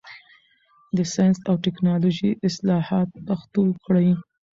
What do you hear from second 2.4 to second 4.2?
اصطلاحات پښتو کړئ.